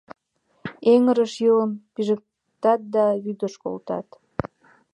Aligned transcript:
—Эҥырыш 0.93 1.33
йылым 1.43 1.71
пижыктат 1.93 2.81
да 2.93 3.05
вӱдыш 3.23 3.53
колтат. 3.63 4.07